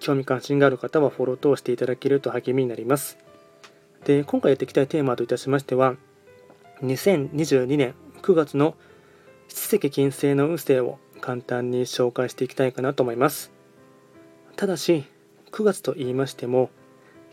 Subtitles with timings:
[0.00, 3.18] 興味関心がある方はフォロー等していただけると励みになります。
[4.04, 5.96] で、今回やっていきたいテーマといたしましては、
[6.82, 8.74] 2022年9月の
[9.48, 13.52] 七石金星の運勢を簡単に紹介していきたいかなと思います。
[14.56, 15.04] ただし、
[15.52, 16.70] 9月と言いましても、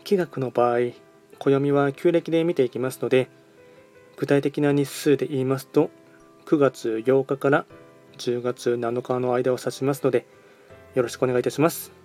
[0.04, 0.92] 気学の場合、
[1.38, 3.28] 暦は旧暦で見ていきますので、
[4.16, 5.90] 具体的な日数で言いますと、
[6.46, 7.66] 9月8日から
[8.18, 10.26] 10月7日の間を指しますので、
[10.94, 12.01] よろしくお願いいたします。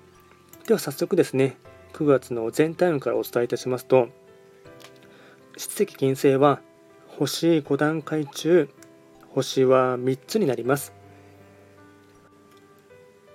[0.68, 1.56] では早速ですね、
[1.94, 4.10] 9月の全体運からお伝えいたしますと、
[5.56, 6.60] 七石金星は
[7.08, 8.68] 星5段階中、
[9.30, 10.92] 星は3つになります。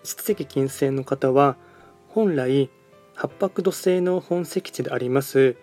[0.04, 1.56] 七石金星の方は、
[2.08, 2.68] 本来、
[3.14, 5.56] 八白土星の本石地であります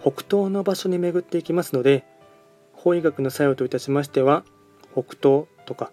[0.00, 2.04] 北東の場所に巡っていきますので、
[2.72, 4.42] 法医学の作用といたしましては、
[4.94, 5.92] 北東とか、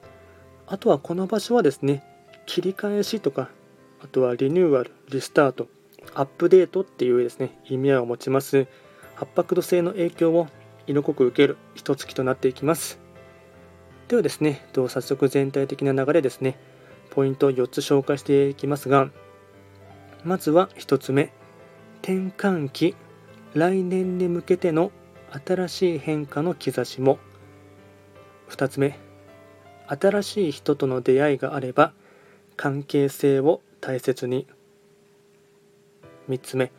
[0.66, 2.04] あとはこの場所はですね、
[2.48, 3.52] 切り返しとか
[4.02, 5.68] あとはリニューアル、リスタート、
[6.14, 8.68] アップデートっていうですね、意味合いを持ちます。
[9.16, 10.48] 八白土星の影響を
[10.88, 13.00] 色濃く受ける一月となっていきます。
[14.08, 16.60] ではですね、早速全体的な流れですね、
[17.10, 19.10] ポイントを4つ紹介していきますが、
[20.24, 21.32] まずは1つ目、
[22.02, 22.96] 転換期、
[23.54, 24.92] 来年に向けての
[25.46, 27.18] 新しい変化の兆しも。
[28.50, 29.00] 2つ目、
[29.88, 31.94] 新しい人との出会いがあれば、
[32.58, 34.48] 関係性を大切に。
[36.28, 36.72] 3つ目。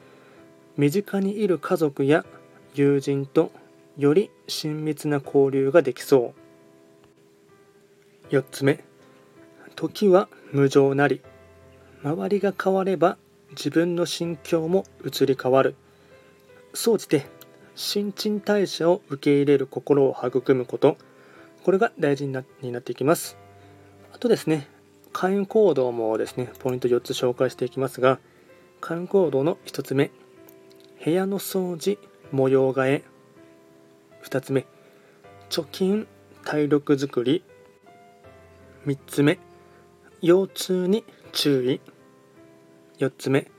[0.77, 2.27] 身近にいる家族や
[2.75, 3.53] 友人と
[3.97, 6.35] より親密な交流ができそ
[8.29, 8.35] う。
[8.35, 8.83] 4つ目。
[9.77, 11.21] 時は無情なり。
[12.03, 13.19] 周りが変われば
[13.51, 15.77] 自分の心境も移り変わる。
[16.75, 17.27] 総じて
[17.77, 20.97] 新陳代謝を受け入れる心を育むこと。
[21.63, 23.37] これが大事になっていきます。
[24.13, 24.75] あとですね
[25.19, 28.19] 会員行動もですね、ポイント4つ紹介していきますが、
[28.83, 30.11] 会員行動の1つ目、
[31.03, 31.99] 部屋の掃除、
[32.33, 33.03] 模様替え。
[34.25, 34.67] 2つ目、
[35.49, 36.07] 貯金、
[36.45, 37.43] 体力づくり。
[38.85, 39.39] 3つ目、
[40.21, 41.81] 腰痛に注意。
[42.99, 43.51] 4つ目、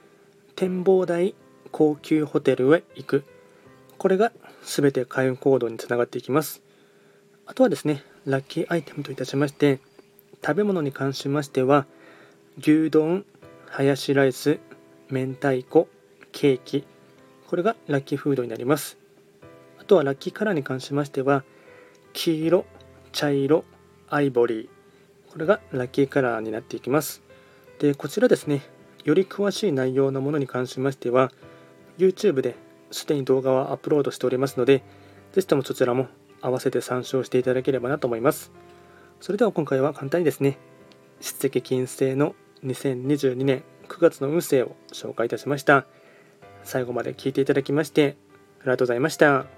[0.55, 1.33] 展望台、
[1.71, 3.23] 高級ホテルへ行く。
[3.97, 4.31] これが
[4.63, 6.61] 全て開運行動につながっていきます。
[7.47, 9.79] あとはですね、ラッキーアイテムといたしまして、
[10.41, 11.85] 食べ物に関しましては
[12.59, 13.25] 牛丼
[13.69, 14.59] ハヤシライス
[15.09, 15.87] 明太子
[16.31, 16.85] ケーキ。
[17.47, 18.97] これがラッキーフードになります。
[19.79, 21.43] あとはラッキーカラーに関しましては
[22.13, 22.65] 黄色
[23.11, 23.63] 茶色
[24.09, 24.69] アイボリー。
[25.31, 27.21] これがラッキーカラーになっていきます。
[27.79, 28.61] でこちらですね
[29.03, 31.31] より詳しい内容のものに関しましては
[31.97, 32.55] YouTube で
[32.91, 34.83] すでに動画はアップロードしておりますので
[35.33, 36.07] ぜひともそちらも
[36.41, 38.51] 合わせて参照していただければなと思います。
[39.19, 40.57] それでは今回は簡単にですね、
[41.19, 45.85] 出席金星の2022年9月の運勢を紹介いたしました。
[46.63, 48.17] 最後まで聞いていただきまして
[48.59, 49.56] ありがとうございました。